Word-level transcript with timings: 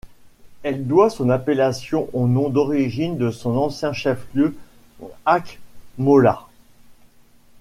Elle 0.63 0.87
doit 0.87 1.11
son 1.11 1.29
appellation 1.29 2.09
au 2.13 2.25
nom 2.27 2.49
d'origine 2.49 3.19
de 3.19 3.29
son 3.29 3.55
ancien 3.55 3.93
chef-lieu, 3.93 4.57
Akmola. 5.27 6.47